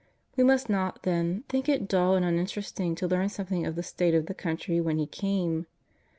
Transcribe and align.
We 0.35 0.43
must 0.43 0.67
not, 0.67 1.03
then, 1.03 1.43
think 1.47 1.69
it 1.69 1.87
dull 1.87 2.15
and 2.15 2.25
unin 2.25 2.45
teresting 2.45 2.95
to 2.97 3.07
learn 3.07 3.29
something 3.29 3.67
of 3.67 3.75
the 3.75 3.83
state 3.83 4.15
of 4.15 4.25
the 4.25 4.33
country 4.33 4.81
when 4.81 4.97
He 4.97 5.05
came. 5.05 5.67